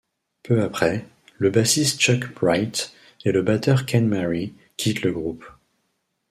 [0.41, 1.05] Peu après,
[1.37, 2.91] le bassiste Chuck Wright
[3.23, 5.45] et le batteur Ken Mary quittent le groupe.